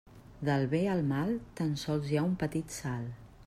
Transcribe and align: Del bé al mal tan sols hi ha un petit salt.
Del 0.47 0.63
bé 0.71 0.79
al 0.93 1.03
mal 1.11 1.35
tan 1.61 1.77
sols 1.85 2.11
hi 2.15 2.21
ha 2.23 2.27
un 2.31 2.35
petit 2.45 2.79
salt. 2.81 3.25